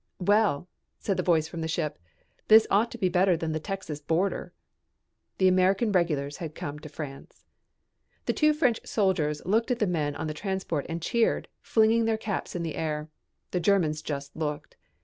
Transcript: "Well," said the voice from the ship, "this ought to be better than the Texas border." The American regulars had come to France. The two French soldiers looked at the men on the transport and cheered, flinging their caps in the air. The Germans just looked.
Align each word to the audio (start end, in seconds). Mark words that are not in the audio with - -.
"Well," 0.19 0.67
said 0.97 1.17
the 1.17 1.21
voice 1.21 1.47
from 1.47 1.61
the 1.61 1.67
ship, 1.67 1.99
"this 2.47 2.65
ought 2.71 2.89
to 2.89 2.97
be 2.97 3.07
better 3.07 3.37
than 3.37 3.51
the 3.51 3.59
Texas 3.59 4.01
border." 4.01 4.51
The 5.37 5.47
American 5.47 5.91
regulars 5.91 6.37
had 6.37 6.55
come 6.55 6.79
to 6.79 6.89
France. 6.89 7.45
The 8.25 8.33
two 8.33 8.51
French 8.53 8.79
soldiers 8.83 9.45
looked 9.45 9.69
at 9.69 9.77
the 9.77 9.85
men 9.85 10.15
on 10.15 10.25
the 10.25 10.33
transport 10.33 10.87
and 10.89 11.03
cheered, 11.03 11.49
flinging 11.61 12.05
their 12.05 12.17
caps 12.17 12.55
in 12.55 12.63
the 12.63 12.73
air. 12.77 13.09
The 13.51 13.59
Germans 13.59 14.01
just 14.01 14.35
looked. 14.35 14.75